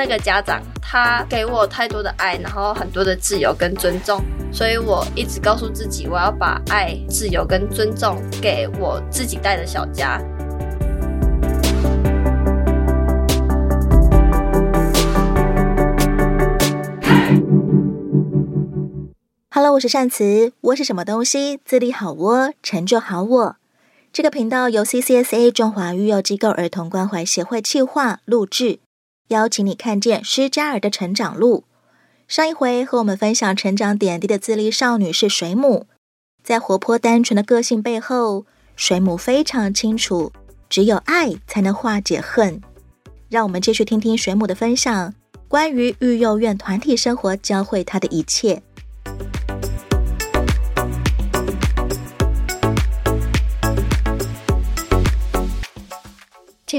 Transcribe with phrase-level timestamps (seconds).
[0.00, 4.18] 那个家长他给我太多的爱，然后很多的自由跟尊重，
[4.50, 10.18] 所以我一直告诉自己，我要把爱、自由跟尊重给我自己带的小家。
[19.50, 21.60] Hello，我是善慈，窝是什么东西？
[21.62, 23.56] 自立好窝，成就好我。
[24.14, 28.78] 这个频道由 CCSA 中华育幼机构儿童关怀协会企划录制。
[29.30, 31.64] 邀请你看见施加尔的成长路。
[32.26, 35.86] 上一回和我们分享成长点滴的自立少女是水母，
[36.44, 38.44] 在活泼单纯的个性背后，
[38.76, 40.32] 水母非常清楚，
[40.68, 42.60] 只有爱才能化解恨。
[43.28, 45.14] 让我们继续听听水母的分享，
[45.48, 48.62] 关于育幼院团体生活教会她的一切。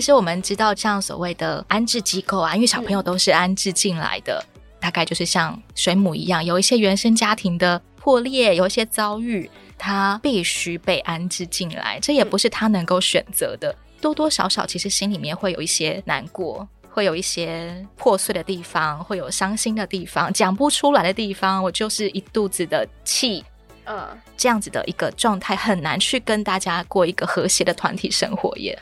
[0.02, 13.76] 实我们知道，像所谓的安置机构啊，因为小朋友都是安置进来的，嗯、大概就是像水母一样，有一些原生家庭的破裂，有一些遭遇，他必须被安置进来，这也不是他能够选择的。
[14.02, 21.62] 多多少少，其实心里面会有一些难过，会有一些破碎的地方，会有伤心的地方，讲不出来的地方。
[21.62, 23.46] 我就是一肚子的气，
[23.86, 28.76] 嗯，这样子的一个状态，很难去跟大家过一个和谐的团体生活耶。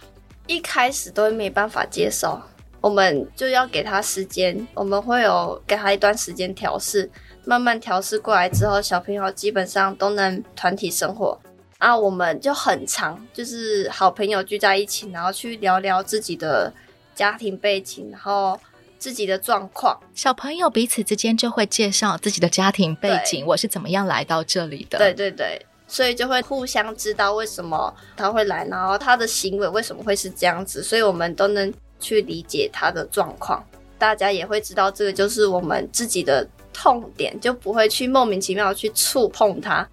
[0.50, 2.42] 一开始都没办法接受，
[2.82, 7.08] 我们就要给他时间，我们会有给他一段时间调试，
[7.46, 11.40] 慢慢调试过来之后，小朋友基本上都能团体生活。
[11.78, 16.74] 啊，我们就很常，就是好朋友聚在一起，然后去聊聊自己的
[17.14, 18.60] 家庭背景，然后
[18.98, 20.00] 自己的状况。
[20.16, 24.98] 小朋友彼此之间就会介绍自己的家庭背景，我是怎么样来到这里的。
[24.98, 25.64] 对对对。
[25.90, 33.62] 所以就会互相知道为什么他会来，然后他的行为为什么会是这样子，所以我们都能去理解他的状况。
[33.98, 39.86] 大家也会知道这个就是我们自己的痛点，就不会去莫名其妙去触碰他。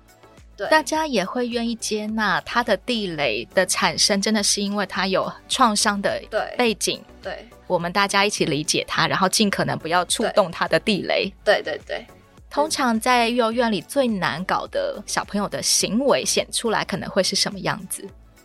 [0.54, 6.22] 对，大家也会愿意接纳他的地雷的产生，真的是因为他有创伤的
[6.58, 7.02] 背景。
[7.22, 11.32] 对，对，我们大家一起理解他，然后尽可能不要触动他的地雷。
[11.42, 11.96] 对对对。
[11.96, 12.06] 对
[12.48, 18.02] 通常在幼儿园里最难搞的小朋友的行为显出来，可能会是什么样子？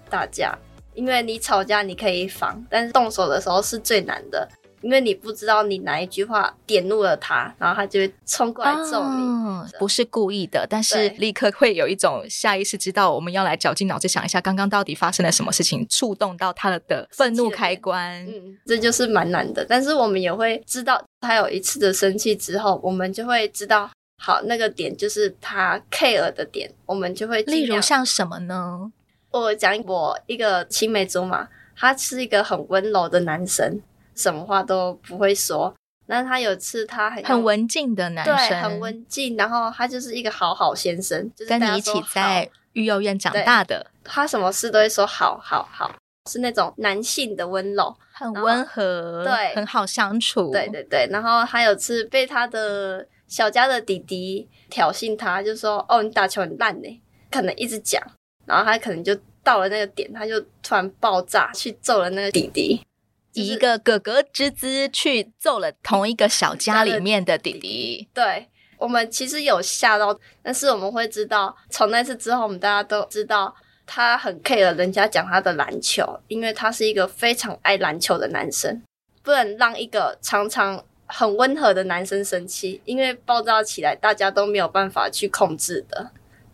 [0.10, 0.58] 打架，
[0.94, 4.48] 因为你吵架你可以防，但是动手的时候是最难的，
[4.82, 9.22] 因为你不知道你哪一句话点怒了他，然后他就会冲过来揍你。
[9.22, 18.24] 哦、不是故意的，但是立刻会有一种下意识知道我们要来绞尽脑汁想一下，刚刚到底发生了什么事情，触动到他的愤怒开关。
[18.28, 23.90] 嗯，这就是蛮难的，但是我们也会知道，他有一次的生气之后，我们就会知道。
[24.24, 27.42] 好，那个点就是他 care 的点，我们就会。
[27.42, 28.92] 例如像什么呢？
[29.32, 33.82] 我讲我一个青梅竹马，他是一个很温柔的男生，
[34.16, 35.74] 什么话都不会说。
[36.08, 39.38] 但是他有次他很很文静的男生，对，很文静。
[39.38, 43.86] 然后他就是一个好好先生，就是跟你一起在育幼院长大的。
[44.04, 45.96] 他什么事都会说好好好，
[46.30, 50.52] 是那种男性的温柔，很温和，对，很好相处。
[50.52, 51.08] 对对对。
[51.10, 53.08] 然后他有次被他的。
[53.32, 57.02] 小家的弟弟挑衅他，就说：“哦，你打球很烂呢。”
[57.32, 58.04] 可能一直讲，
[58.46, 62.86] 然后他可能就到了那个点，他就突然爆炸，去揍了那个弟弟，
[63.34, 68.08] 以一个哥哥之姿去揍了同一个小家里面的弟弟。
[68.14, 68.48] 对，
[68.78, 73.56] 我们其实有吓到，但是我们会知道，从那次之后，我们大家都知道
[73.86, 78.82] 他很 care 人家讲他的篮球，因为他是一个非常爱篮球的男生，
[79.24, 80.84] 不能让一个常常。
[81.14, 86.10] 很温和的男生生气，因为暴躁起来，大家都没有办法去控制的，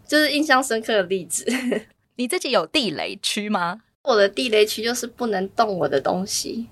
[0.08, 1.46] 就是印象深刻的例子。
[2.18, 3.82] 你自己有地雷区吗？
[4.08, 6.70] 我的地雷区就是不能动我的东西，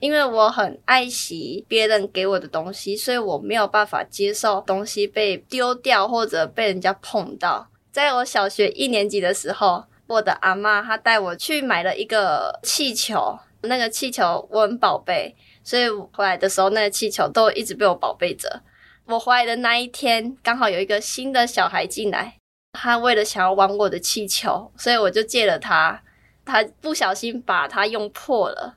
[0.00, 7.68] 因为我很爱惜别人给我的东西，所以我没有办法接受东西被丢掉或者被人家碰到。
[7.92, 15.36] 在我小学一年级的时候，我的阿嬷她带我去买了一个气球，那个气球我很宝贝。
[15.62, 18.62] 所以回来的时候，那个气球都一直被我宝贝着。
[19.04, 22.38] 我回来的那一天，刚好有一个新的小孩进来，
[22.72, 26.02] 他为了想要玩我的气球，所以我就借了他。
[26.48, 28.74] 他不小心把它用破了，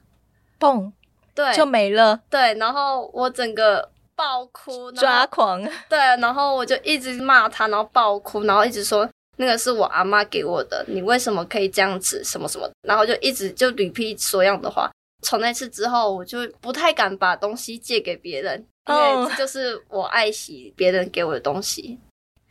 [0.60, 0.92] 嘣，
[1.34, 2.20] 对，就没了。
[2.30, 5.64] 对，然后我整个爆哭，抓狂。
[5.88, 12.22] 对，然后我就一直骂他，然后爆哭，然后一直说那个是我阿妈给我的，你为什么可以这样子？
[12.24, 12.70] 什么什么？
[12.86, 14.92] 然后就一直就屡批说样的话。
[15.24, 21.98] 从那次之后，我就不太敢把东西借给别人，因为这就是我爱惜别人给我的东西。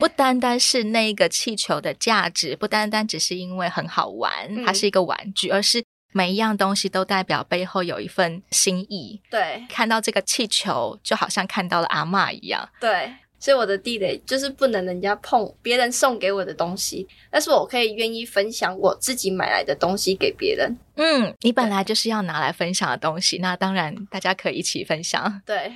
[0.01, 9.21] 不单单是那个气球的价值，不单单只是因为很好玩，嗯、它是一个玩具，而是每一样东西都代表背后有一份心意。
[9.29, 12.67] 对，看到这个气球，就好像看到了阿嬷一样。
[12.79, 20.75] 对，所以我的地雷就是不能人家碰别人送给我的东西，但是我可以愿意分享我自己买来的东西给别人。
[20.95, 25.43] 嗯，你本来就是要拿来分享的东西，那当然大家可以一起分享。
[25.45, 25.71] 对。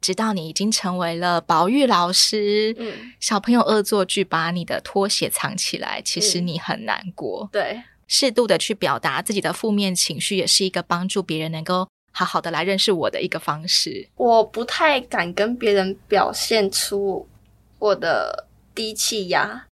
[0.00, 7.44] 直到你已经成为了保育老师，嗯，小朋友恶作剧把你的拖鞋藏起来，其实你很难过。
[7.44, 14.08] 嗯、对，适度的去表达自己的负面情绪，也是一个帮助别人能够好好的来认识我的一个方式。
[14.16, 17.28] 我不太敢跟别人表现出
[17.78, 19.66] 我的低气压，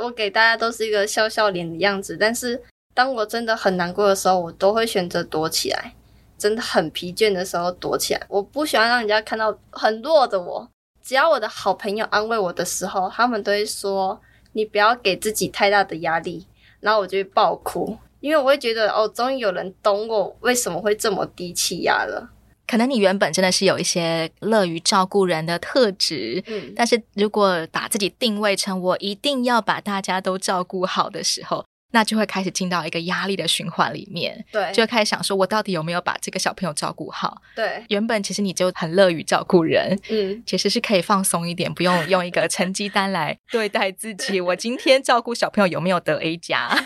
[0.00, 2.62] 我给大家都是一个笑笑脸的样子，但是
[2.94, 5.94] 当我真的很难过的时候，我都会选择躲起来。
[6.42, 10.68] 真的很疲倦的时候躲起来，我不喜欢让人家看到很弱的我。
[11.00, 14.20] 只要我的好朋友安慰我的时候，他们都会说
[14.54, 16.44] ：“你不要给自己太大的压力。”
[16.80, 22.28] 然后我就会爆哭，因为我会觉得哦，终于有人懂我为什么会这么低气压了。
[22.66, 31.64] 可能你原本真的是有一些乐于照顾人的特质，嗯，但是如果把自己定位成我一定要把大家都照顾好的时候。
[31.92, 37.40] 那就会开始进到一个压力的循环里面，对，就会开始想说，我到底有没有把这个小朋友照顾好？
[37.54, 44.40] 对，原本其实你就很乐于照顾人，嗯，其实是可以放松一点，不用用一个成绩单来对待自己。
[44.40, 46.74] 我今天照顾小朋友有没有得 A 加？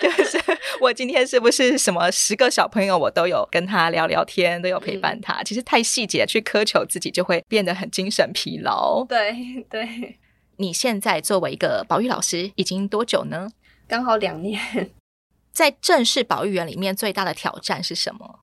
[0.00, 0.38] 就是
[0.80, 5.40] 我今天是不是什么十个小朋友我都有跟他聊聊天，都有陪伴他？
[5.40, 9.04] 嗯、其实太细节去苛求自己，就会变得很精神疲劳。
[9.08, 9.32] 对
[9.70, 10.18] 对，
[10.56, 13.48] 你现在作为一个保育老师，已经多久呢？
[13.86, 14.90] 刚好两年，
[15.52, 18.40] 在正式保育员里面，最大的挑战是什么？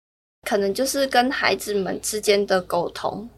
[0.47, 3.29] 可能就是跟孩子们之间的沟通。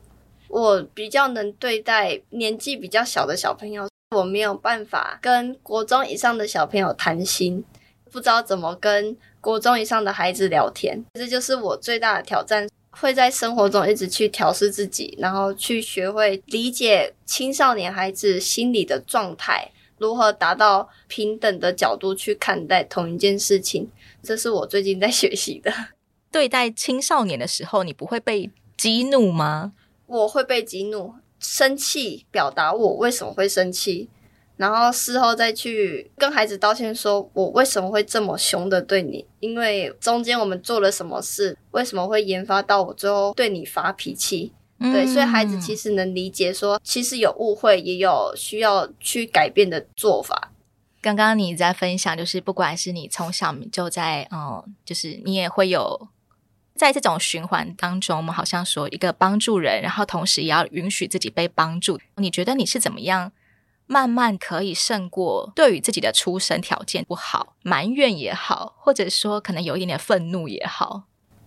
[0.48, 7.64] 我比较能对待年纪比较小的小朋友，我没有办法跟国中以上的小朋友谈心，
[8.12, 11.04] 不知道怎么跟国中以上的孩子聊天。
[11.16, 19.72] 这就是我最大的挑战，会在生活中一直去调试自己，然后去学会理解青少年孩子心理的状态。
[20.04, 23.90] 如何达到平等的角度去看待同一件事情，
[24.22, 25.72] 这是我最近在学习的。
[26.30, 29.72] 对待青少年的时候，你不会被激怒吗？
[30.06, 34.10] 我会被激怒，生气，表达我为什么会生气，
[34.58, 44.52] 然后事后再去跟孩子道歉，说我为什么会这么凶的对你，因为中间我们做了什么事，为什么会研发到我最后对你发脾气。
[44.92, 50.52] 对，所以孩子其实能理解说，其实有误会，也有需要去改变的做法。
[51.02, 56.08] 刚刚你在分享，就是不管是你从小就在，嗯，就是你也会有
[56.76, 62.00] 在这种循环当中，我们好像说一个帮助人，然后同时也要允许自己被帮助。
[62.18, 63.32] 你觉得你是怎么样
[63.86, 71.04] 慢慢可以胜过对于自己的出生条件不好，埋怨也好，或者说可能有一点点愤怒也好？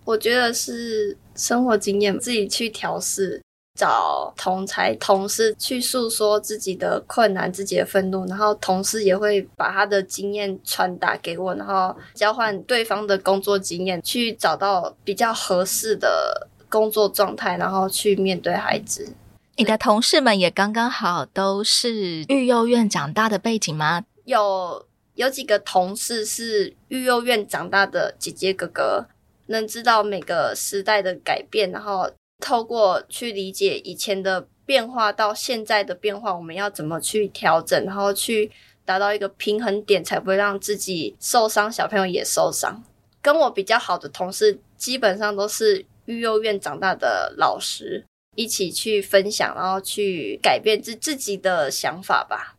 [0.07, 3.43] 我觉得是生活经验，自己去调试，
[3.77, 19.13] 找同才同事去诉说自己的困难、自己的愤怒，然后同事也会把他的经验传达给我，然后交换对方的工作经验，去找到比较合适的工作状态，然后去面对孩子。
[19.57, 24.05] 你的同事们也刚刚好都是育幼院长大的背景吗？
[24.25, 24.87] 有
[25.17, 29.07] 有几个同事是育幼院长大的姐姐哥哥。
[29.47, 32.11] 能知道每个时代的改变，然后
[32.41, 38.51] 透过去理解以前的变化到现在的变化，我们要怎么去调整，然后去
[38.85, 42.83] 达到一个平衡点，才不会让自己受伤，小朋友也受伤。
[43.23, 52.57] 跟我比较好的同事，基本上都是育幼院长大的老师，一起去分享，然后去改变自自己的想法吧，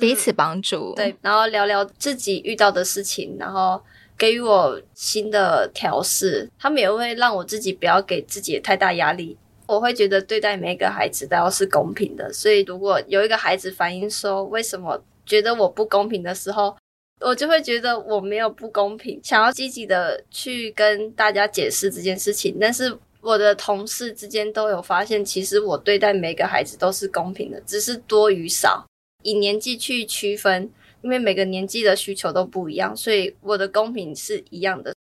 [0.00, 0.94] 彼此帮助。
[0.94, 3.82] 对，然后聊聊自己遇到的事情，然后。
[4.16, 9.36] 给予我新的调试，他们也会让我自己不要给自己太大压力。
[9.66, 16.76] 我会觉得对待每一个孩子都要是公平的，所以如果有一个孩子反映说为什么觉得我不公平的时候，
[17.20, 22.58] 我就会觉得我没有不公平，想要积极的去跟大家解释这件事情。
[22.60, 28.84] 但是我的同事之间都有发现，其实我对待每个孩子都是公平的，只是多与少，
[29.22, 30.70] 以年纪去区分。
[31.02, 34.94] 因为每个年纪的需求都不一样，所以我的公平是一样的。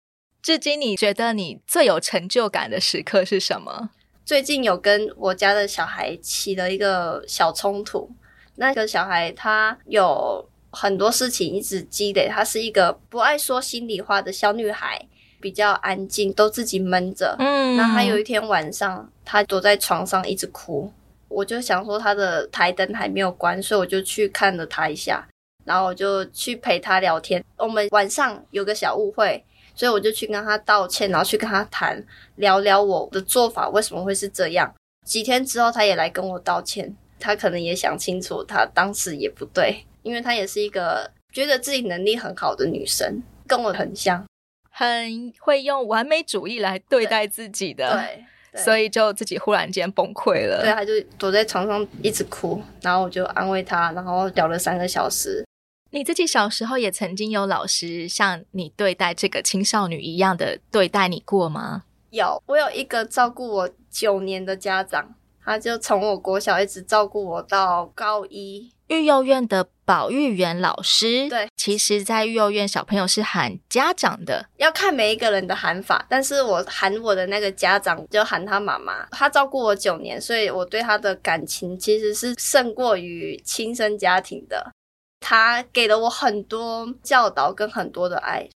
[0.40, 3.90] 至今你觉得你最有成就感的时刻是什么？
[4.24, 8.10] 最近有跟我家的小孩起了一个小冲突。
[8.56, 15.06] 那个小孩他有很多事情一直积累，他是一个不爱说心里话的小女孩，
[15.40, 17.36] 比较安静，都自己闷着。
[17.38, 20.92] 嗯，那他有一天晚上，他躲在床上一直哭，
[21.28, 25.26] 我就想说他的台灯还没有关，所以我就去看了他一下。
[25.68, 27.44] 然后我就去陪他聊天。
[27.58, 29.44] 我们晚上有个小误会，
[29.74, 32.02] 所以我就去跟他道歉，然后去跟他谈，
[32.36, 34.74] 聊聊我的做法为什么会是这样。
[35.04, 44.24] 几天之后，他也来跟我道歉，他可能也想清楚，他当时也不对，因为他也是一个觉得自己能力很好的女生，跟我很像，
[44.70, 47.92] 很会用完美主义来对待自己的。
[47.92, 48.24] 对。
[48.54, 55.44] 所以就自己忽然间崩溃了，对，他就躲在床上一直哭，然后我就安慰他，然后聊了三个小时。
[55.90, 61.84] 你自己小时候也曾经有老师像你对待这个青少女一样的对待你过吗？
[62.10, 65.14] 有，我有一个照顾我九年的家长，
[65.44, 68.70] 他就从我国小一直照顾我到高一。
[68.88, 76.06] 育幼院的保育员老师，对，其实，在育幼院小朋友是喊家长的，要看每一个人的喊法。
[76.08, 79.04] 但是我喊我的那个家长，就喊他妈妈。
[79.10, 84.72] 他照顾我九年，所以我对他的感情其实是胜过于亲生家庭的。
[85.20, 88.48] 他给了我很多教导跟很多的爱，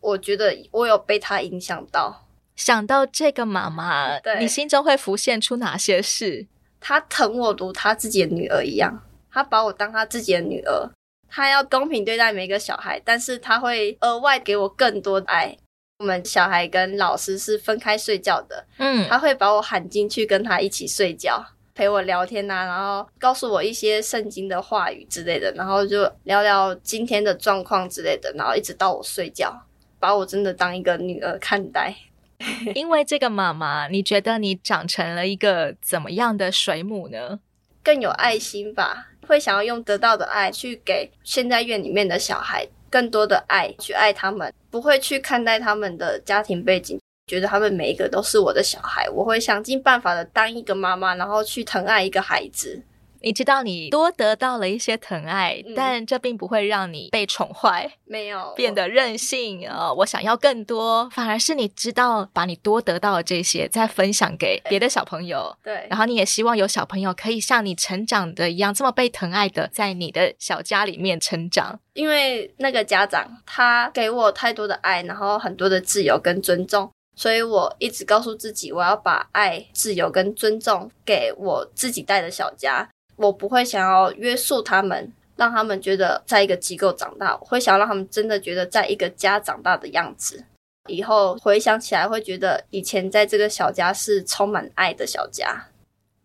[0.00, 2.28] 我觉得我有被他影响到。
[2.54, 6.46] 想到这个妈妈，对，你心中会浮现出哪些事？
[6.80, 9.02] 他疼我如他自己的女儿一样。
[9.30, 10.90] 他把我当他自己的女儿，
[11.28, 15.56] 他要公平对待每个小孩，但是他会额外给我更多的爱。
[15.98, 29.52] 我们小孩跟老师是分开睡觉的，嗯，他会把我喊进去跟他一起睡觉，陪我聊天啊，然后告诉我一些圣经的话语之类的，然后就聊聊今天的状况之类的，然后一直到我睡觉，
[29.98, 31.94] 把我真的当一个女儿看待。
[32.74, 37.38] 因为这个妈妈，你觉得你长成了一个怎么样的水母呢？
[37.82, 39.08] 更有爱心吧。
[39.28, 49.08] 会想要用得到的爱去给现在院里面的小孩更多的爱，去爱他们，不会去看待他们的家庭背景，觉得他们每一个都是我的小孩。
[49.10, 52.82] 我会想尽办法的当一个妈妈，然后去疼爱一个孩子。
[53.24, 59.64] 你知道你多得到了一些疼爱，嗯、但这并不会让你被宠坏，没有变得任性。
[59.68, 65.56] 呃，我想要更多，反而是你知道把你多得到的这些再分享给别的小朋友。
[65.62, 71.78] 对，然后你也希望有小朋友可以像你成长的一样，这么被疼爱的，在你的小家里面成长。
[71.92, 82.88] 因为那个家长他给我太多的爱，然后很多的自由跟尊重，所以我一直告诉自己，我要把爱、自由跟尊重给我自己带的小家。
[83.16, 87.36] 我不会想要约束他们，让他们觉得在一个机构长大。
[87.36, 90.44] 我会想让他们真的觉得在一个家长大的样子。
[90.88, 95.68] 以后回想起来，会觉得以前在这个小家是充满爱的小家。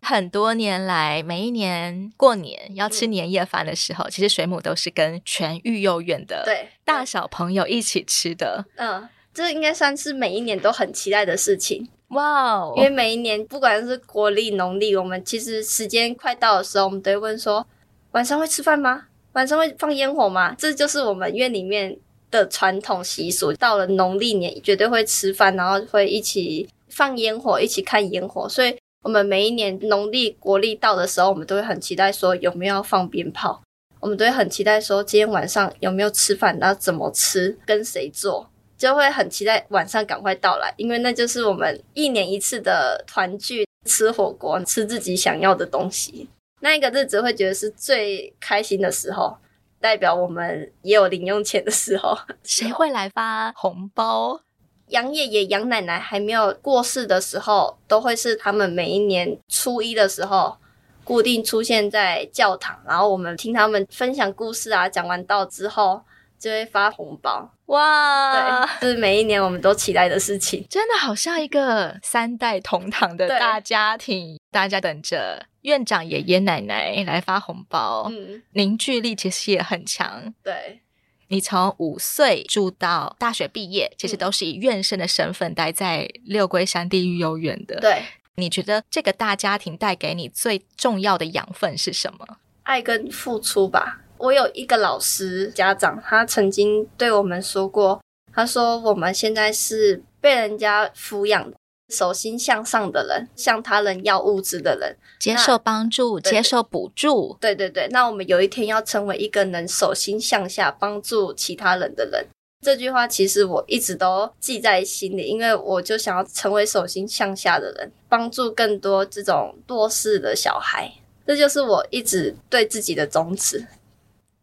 [0.01, 8.65] 很多年来，每一年过年要吃年夜饭的时候，嗯、其实水母都是跟全育幼院的对大小朋友一起吃的。
[8.77, 11.88] 嗯，这应该算是每一年都很期待的事情。
[12.08, 12.74] 哇哦！
[12.75, 17.67] 因为每一年不管是国历、农历，我们其实时间快到的时候，我们都会问说：
[18.13, 19.03] 晚上会吃饭吗？
[19.34, 20.56] 晚上会放烟火吗？
[20.58, 21.96] 这就是我们院里面
[22.32, 23.53] 的传统习俗。
[23.53, 28.50] 到了农历年，绝对会吃饭，然后会一起放烟火，一起看烟火。
[28.50, 33.62] 所以，我们每一年农历、国历到的时候，我们都会很期待说有没有要放鞭炮。
[34.00, 38.50] 我们都会很期待说今天晚上有没有吃饭，然后怎么吃，跟谁做。
[38.77, 46.29] 就会很期待晚上赶快到来，因为那就是我们一年一次的团聚，吃火锅，吃自己想要的东西。
[46.60, 49.38] 那一个日子会觉得是最开心的时候，
[49.79, 52.15] 代表我们也有零用钱的时候。
[52.43, 54.41] 谁会来发红包？
[54.89, 60.57] 杨爷爷、杨奶奶还没有过世的时候，都会是他们每一年初一的时候
[61.03, 66.01] 固定出现在教堂，然后我们听他们分享故事啊，讲完道之后。
[66.39, 68.65] 就会发红包哇！
[68.65, 80.34] 对，就是每一年我们都期待的事情，真的好像一个三代同堂的大家庭，大家等着院长爷爷奶奶来发红包，嗯，凝聚力其实也很强。
[80.44, 80.82] 对，
[81.27, 87.79] 你从五岁住到大学毕业，其实都是以院生的身份待在六龟山地狱幼园的。
[87.82, 88.03] 对，
[88.36, 92.38] 你觉得这个大家庭带给你最重要的养分是什么？
[92.63, 94.01] 爱跟付出吧。
[94.19, 98.01] 我有一个老师家长，他曾经对我们说过，
[98.33, 101.51] 他说我们现在是被人家抚养、
[101.89, 107.38] 手心向上的人，向他人要物质的人，接受帮助、接受补助。
[107.39, 112.25] 对对对，那我们有一天要成为一个能手心向下帮助其他人的人。
[112.65, 120.91] 这句话其实我一直都记在心里，因为我就想要成为手心向下的人，帮助更多这种弱势的小孩。
[121.25, 123.67] 这就是我一直对自己的宗旨。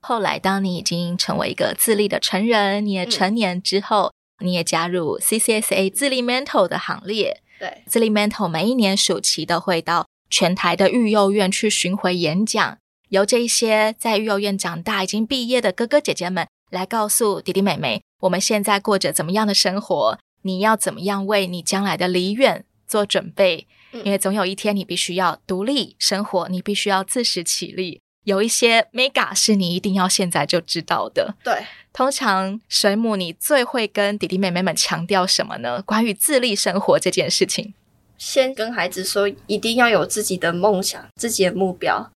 [0.06, 7.40] 后来，当你已经成为一个自立的成人，你也成年之后，嗯、你也加入 CCSA 自立 Mentor 的行列。
[7.58, 12.76] 对，自立 Mentor 每一年暑期都会到全台的育幼院去巡回演讲，
[13.08, 20.18] 由这一些在育幼院长大、已经毕业的哥哥姐姐们来告诉弟弟妹妹，我们现在过着怎么样的生活？
[20.42, 23.66] 你要怎么样为你将来的离院做准备？
[24.04, 28.02] 因为总有一天你必须要独立生活，你必须要自食其力。
[28.24, 31.34] 有一些 mega 是你一定要现在就知道的。
[31.44, 35.80] 对，通常水母，你最会跟弟弟妹妹们强调什么呢？
[35.82, 37.72] 关于自立生活这件事情，
[38.18, 42.10] 先跟孩子说，一定要有自己的梦想、自己的目标。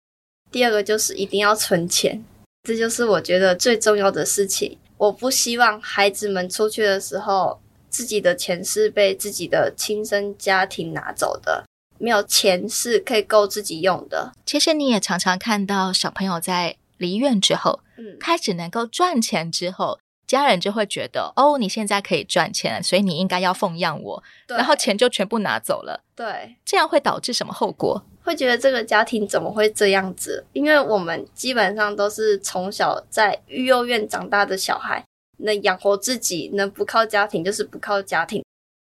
[0.50, 2.24] 第二个就是一定要存钱，
[2.62, 4.78] 这就是我觉得最重要的事情。
[4.96, 7.60] 我不希望孩子们出去的时候，
[7.90, 11.64] 自己的钱是被自己的亲生家庭拿走的。
[11.98, 14.32] 没有钱是可以够自己用的。
[14.46, 26.02] 其实你也常常看到小朋友在离院之后，嗯，开始能够赚钱之后，家人就会觉得，哦，你现在可以赚钱，所以你应该要奉养我，然后钱就全部拿走了。
[26.14, 28.04] 对，这样会导致什么后果？
[28.24, 30.44] 会觉得这个家庭怎么会这样子？
[30.52, 35.02] 因为我们基本上都是从小在育幼院长大的小孩，
[35.38, 38.44] 能养活自己，能不靠家庭就是不靠家庭，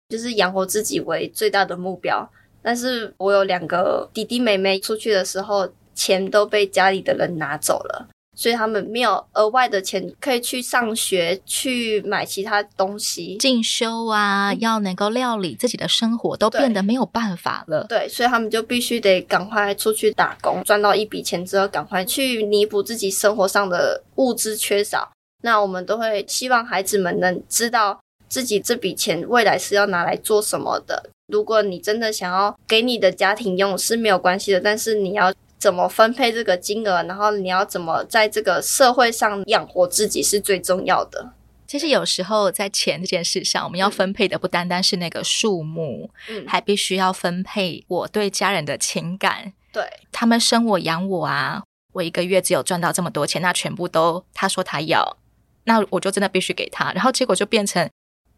[0.09, 2.29] 就是养活自己为最大的目标。
[2.63, 17.85] 但是我有两个弟弟妹妹，出去的时候钱都被家里的人拿走了，所以他们没有额外的钱可以去上学、去买其他东西、进修啊，要能够料理自己的生活，都变得没有办法了。
[17.89, 25.11] 对，所以他们就必须得赶快出去打工，赚到一笔钱之后，赶快去弥补自己生活上的物资缺少。
[25.43, 31.09] 那我们都会希望孩子们能知道自己这笔钱未来是要拿来做什么的。
[31.27, 41.31] 如果你真的想要给你的家庭用是没有关系的，但是你要怎么分配这个金额，然后你要怎么在这个社会上养活自己是最重要的。
[41.65, 49.53] 其实有时候在钱这件事上，我们要分配的不单单是那个数目，嗯，还必须要分配我对家人的情感。
[49.71, 51.63] 对，他们生我养我啊，
[51.93, 55.17] 我一个月只有赚到这么多钱，那全部都他说他要，
[55.63, 57.89] 那我就真的必须给他，然后结果就变成。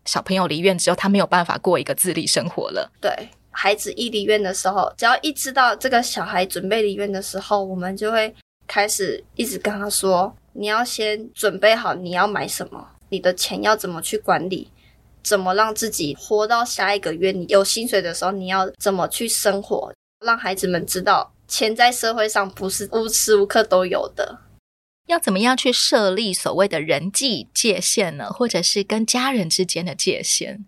[0.05, 2.91] 小朋友离院之后，他没有办法过一个自立生活了。
[3.01, 3.11] 对，
[3.51, 8.33] 孩子一离院的时候，只要一知道这个小孩准备离院的时候，我们就会
[8.67, 14.69] 开始一直跟他说：“你要先准备好你要买什么，你的钱要怎么去管理，
[15.23, 17.31] 怎么让自己活到下一个月。
[17.31, 19.91] 你有薪水的时候，你要怎么去生活，
[20.23, 24.39] 让孩子们知道钱在社会上不是无时无刻都有的。”
[25.07, 28.29] 要怎么样去设立所谓的人际界限呢？
[28.29, 30.65] 或者是跟家人之间的界限？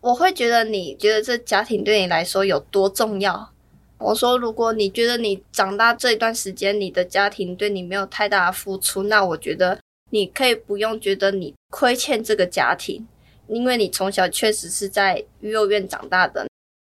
[0.00, 3.52] 我会觉得，你觉得这家庭对你来说有多重要？
[3.98, 9.78] 我说，如果你觉得你长大这一段时间，你的家庭对你没有太大的付出，那我觉得
[10.10, 13.06] 你可以不用觉得你亏欠这个家庭，
[13.48, 16.46] 因为你从小确实是在育幼院长大的，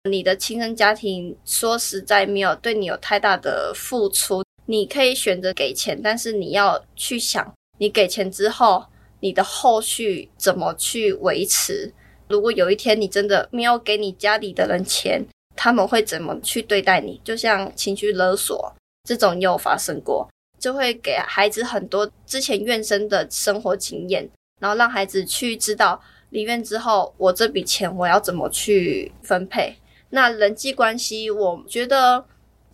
[0.09, 4.44] 你的亲生家庭说实在没有对你有太大的付出。
[4.67, 8.85] 你可以选择给钱，但是你要去想，你给钱之后，
[9.19, 11.93] 你的后续怎么去维持？
[12.27, 15.23] 如果有一天你真的没有给你家里的人钱，
[15.55, 17.21] 他们会怎么去对待你？
[17.23, 18.73] 就像情绪勒索
[19.07, 20.27] 这种也有发生过，
[20.59, 24.27] 就会给孩子很多之前怨声的生活经验，
[24.59, 26.01] 然后让孩子去知道
[26.31, 29.75] 离院之后，我这笔钱我要怎么去分配。
[30.09, 32.25] 那人际关系，我觉得。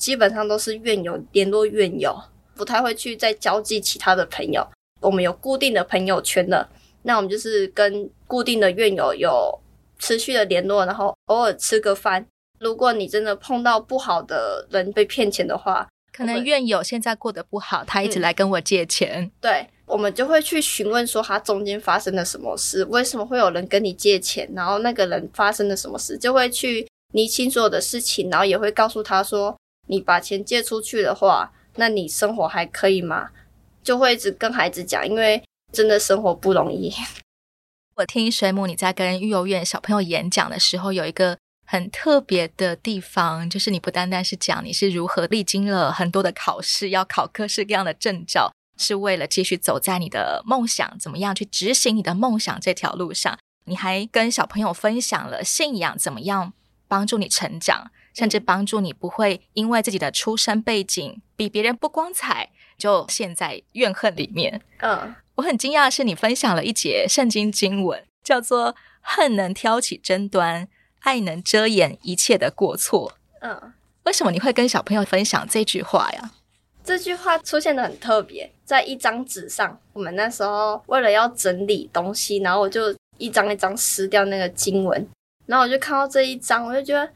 [0.01, 2.19] 基本上都是院友联络院友，
[2.55, 4.67] 不太会去再交际其他的朋友。
[4.99, 6.67] 我们有固定的朋友圈的，
[7.03, 9.59] 那我们就是跟固定的院友有
[9.99, 12.25] 持续的联络，然后偶尔吃个饭。
[12.59, 19.21] 如果你真的碰到不好的人被骗钱的话，可能院友现在过得不好，他一直来跟我借钱。
[19.21, 29.55] 嗯，对，我们就会去询问说他中间发生了什么事，为什么会有人跟你借钱，然后那个人发生了什么事，就会去厘清所有的事情，然后也会告诉他说。
[29.87, 33.29] 你把钱借出去的话，那你生活还可以吗？
[33.83, 36.93] 就会一直跟孩子讲，因为真的生活不容易。
[37.95, 56.53] 我听水母你在跟育幼院小朋友演讲的时候，有一个很特别的地方，就是你不单单是讲你是如何历经了很多的考试，要考各式各样的证照，是为了继续走在你的梦想，怎么样去执行你的梦想这条路上，你还跟小朋友分享了信仰怎么样
[56.87, 57.91] 帮助你成长。
[58.13, 64.62] 甚至帮助你不会因为自己的出身背景比别人不光彩，就陷在怨恨里面。
[64.80, 70.67] 嗯，我很惊讶的是，你分享了一节圣经经文，叫做“恨能挑起争端，
[71.00, 73.13] 爱能遮掩一切的过错”。
[73.41, 76.32] 嗯，为什么你会跟小朋友分享这句话呀？
[76.84, 79.80] 这句话出现的很特别，在一张纸上。
[79.93, 85.08] 我们那时候为了要整理东西，然后我就一张一张撕掉那个经文，
[85.45, 87.10] 然后我就看到这一张，我就觉得。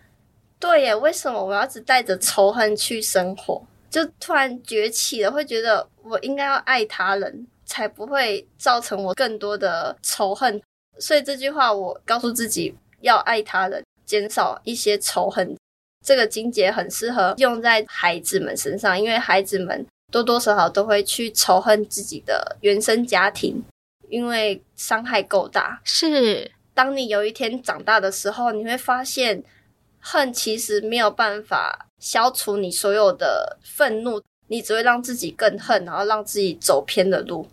[0.60, 3.62] 对耶，为什么我要只带着仇恨去生活？
[3.90, 10.62] 就突然崛起了，会觉得我应该要爱他人，才不会造成我更多的仇恨。
[11.00, 15.56] 所以这句话我告诉自己要爱他人，减少一些仇恨。
[16.04, 23.64] 这个金节很适合用在孩子们身上，因为孩子们多多少少都会去仇恨自己的原生家庭，
[24.10, 25.82] 因为伤害够大。
[25.84, 29.44] 是，当你有一天长大的时候，你会发现，
[30.08, 37.48] 恨其实没有办法消除你所有的愤怒，你只会让自己更恨，然后让自己走偏的路。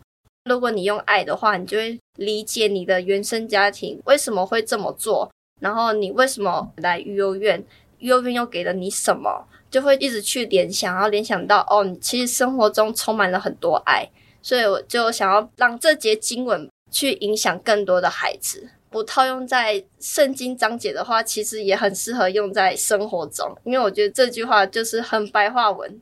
[0.45, 7.65] 如果你用爱的话，你就会理解你的原生家庭为什么会这么做，然后你为什么来育幼院。
[8.01, 14.11] 幼儿园又给了你什么，就会一直去联想，然后联想到哦，你其实生活中充满了很多爱，
[14.43, 18.69] 所以我就想要让这节经文去影响更多的孩子。
[18.93, 26.01] 不套用在圣经章节的话，其实也很适合用在生活中，因为我觉得这句话就是很白话文。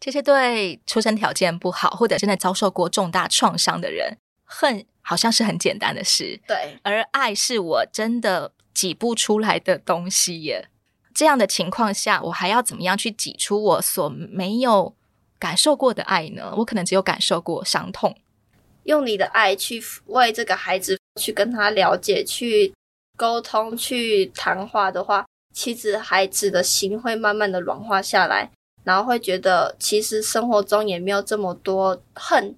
[0.00, 10.68] 这些对出生条件不好或者真的遭受过重大创伤的人，恨好像是很简单的事，对，而爱是我真的挤不出来的东西耶。
[11.12, 14.94] 这样的情况下，我还要怎么样去挤出我所没有
[15.38, 16.54] 感受过的爱呢？
[16.58, 18.16] 我可能只有感受过伤痛。
[18.84, 22.72] 用你的爱去为这个孩子去跟他了解、去
[23.16, 28.50] 沟通、去谈话的话，其实孩子的心会慢慢的软化下来，
[28.84, 32.54] 然后会觉得其实生活中也没有这么多恨，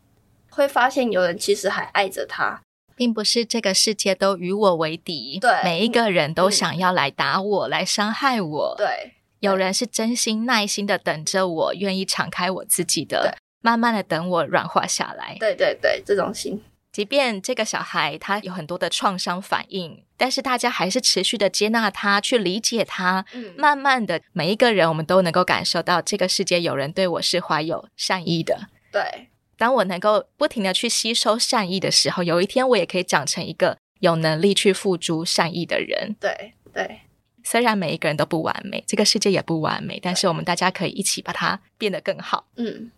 [0.51, 2.61] 会发现有人其实还爱着他。
[2.95, 8.75] 并不是这个世界都与我为敌，对，每一个人都想要来打我、嗯、来伤害我。
[8.77, 15.35] 对，有人是真心耐心的等着我，愿意敞开我自己的，慢慢的等我软化下来。
[15.41, 23.25] 对对对，这种心，即便这个小孩他有很多的创伤反应，但是大家还是持续的接纳他，去理解他。
[23.33, 28.69] 嗯，慢慢的，每一个人我们都能够感受到这个世界有人对我是怀有善意的。
[28.93, 29.29] 对。
[29.57, 36.17] 当我能够不停的去吸收善意的时候，有一天我也可以长成一个有能力去付诸善意的人。
[36.19, 37.01] 对对，
[37.45, 42.47] 虽然每一个人都不完美，这个世界也不完美，但是我们大家可以一起把它变得更好。
[42.57, 42.91] 嗯，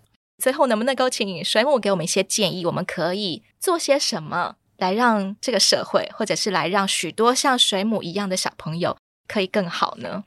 [0.43, 2.67] 最后能不能够请水母给我们一些建议？
[2.67, 8.97] 我们可以做些什么来让这个社会，或者是来让许多像水母一样的小朋友
[9.29, 10.25] 可以更好呢？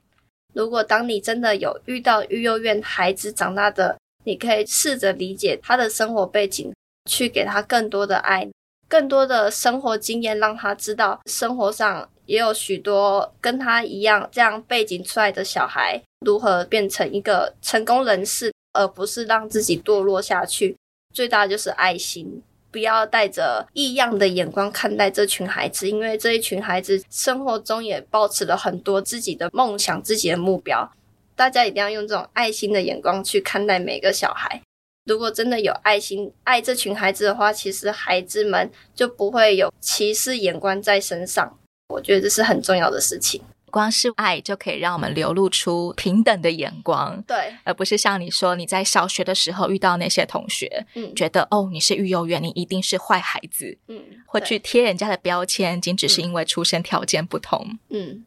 [0.54, 6.74] 如果当你真的有遇到育幼院孩子长大的，你可以试着理解他的生活背景，
[7.12, 8.50] 去给他更多的爱，
[8.88, 20.76] 更多的生活经验，让他知道生活上也有许多跟他一样这样背景出来的小孩，如何变成一个成功人士，而不是让自己堕落下去。
[21.14, 30.92] 最大的就是爱心，不要带着异样的眼光看待这群孩子，因为这一群孩子生活中也抱持了很多自己的梦想、自己的目标。
[31.36, 34.62] 大家一定要用这种爱心的眼光去看待每个小孩。
[35.06, 41.58] 如果真的有爱心爱这群孩子的话，其实孩子们就不会有歧视眼光在身上。
[41.90, 43.42] 我觉得这是很重要的事情。
[43.76, 58.24] 光是爱就可以让我们流露出平等的眼光，对，而不是像你说你在小学的时候遇到那些同学，嗯，觉得哦你是育幼院，你一定是坏孩子，嗯，或去贴人家的标签，仅只是因为出生条件不同，嗯。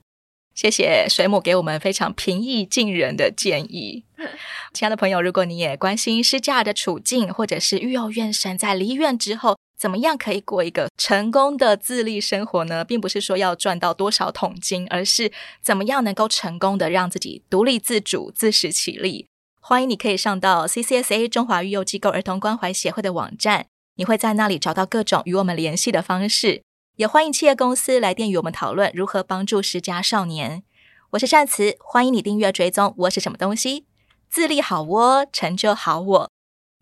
[0.55, 4.03] 谢谢水母给我们非常平易近人的建议。
[4.75, 12.85] 亲爱的朋友，如果你也关心失家的处境，或者是育幼院生在离院之后怎么样可以过一个成功的自立生活呢？
[12.85, 15.31] 并不是说要赚到多少桶金，而是
[15.63, 19.27] 怎么样能够成功的让自己独立自主、自食其力。
[19.61, 26.63] 欢迎你可以上到 CCSA 中华育幼机构儿童关怀协会的网站，你会在那里找到各种与我们联系的方式。
[26.97, 30.65] 也欢迎企业公司来电与我们讨论如何帮助失家少年。
[31.11, 33.85] 我是善慈，欢迎你订阅追踪我是什么东西，
[34.29, 36.31] 自立好我，成就好我。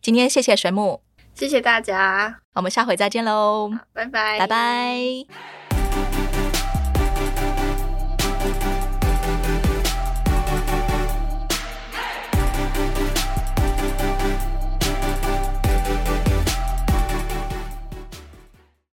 [0.01, 1.03] 今天谢谢水母，
[1.37, 5.66] 谢谢大家，我们下回再见喽，拜拜，拜拜。